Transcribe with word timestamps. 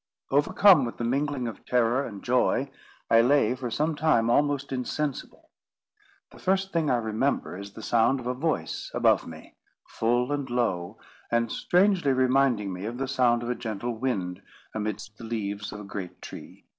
Overcome 0.31 0.83
with 0.85 0.97
the 0.97 1.03
mingling 1.03 1.47
of 1.47 1.63
terror 1.63 2.03
and 2.03 2.23
joy, 2.23 2.71
I 3.07 3.21
lay 3.21 3.53
for 3.53 3.69
some 3.69 3.93
time 3.93 4.31
almost 4.31 4.71
insensible. 4.71 5.51
The 6.31 6.39
first 6.39 6.73
thing 6.73 6.89
I 6.89 6.95
remember 6.95 7.55
is 7.55 7.73
the 7.73 7.83
sound 7.83 8.19
of 8.19 8.25
a 8.25 8.33
voice 8.33 8.89
above 8.95 9.27
me, 9.27 9.57
full 9.87 10.31
and 10.31 10.49
low, 10.49 10.97
and 11.29 11.51
strangely 11.51 12.13
reminding 12.13 12.73
me 12.73 12.85
of 12.85 12.97
the 12.97 13.07
sound 13.07 13.43
of 13.43 13.49
a 13.51 13.53
gentle 13.53 13.95
wind 13.95 14.41
amidst 14.73 15.19
the 15.19 15.23
leaves 15.23 15.71
of 15.71 15.81
a 15.81 15.91
great 15.93 16.19
tree. 16.19 16.65